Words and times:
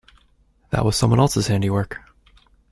That 0.71 0.83
was 0.83 0.95
someone 0.95 1.19
else's 1.19 1.45
handy 1.45 1.69
work. 1.69 1.99